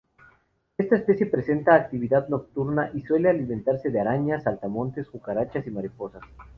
Esta 0.79 0.95
especie 0.95 1.27
presenta 1.27 1.75
actividad 1.75 2.27
nocturna 2.27 2.89
y 2.95 3.03
suele 3.03 3.29
alimentarse 3.29 3.91
de 3.91 3.99
arañas, 4.01 4.41
saltamontes, 4.45 5.07
cucarachas 5.07 5.67
y 5.67 5.69
mariposas. 5.69 6.23